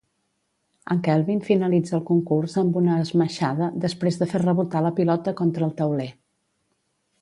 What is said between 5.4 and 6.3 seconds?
contra el tauler.